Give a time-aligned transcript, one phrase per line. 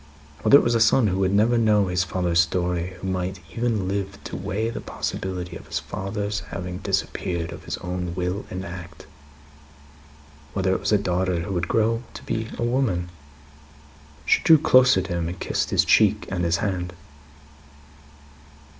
[0.41, 3.87] Whether it was a son who would never know his father's story; who might even
[3.87, 8.65] live to weigh the possibility of his father's having disappeared of his own will and
[8.65, 9.05] act.
[10.53, 13.09] Whether it was a daughter who would grow to be a woman."
[14.25, 16.93] She drew closer to him, and kissed his cheek and his hand.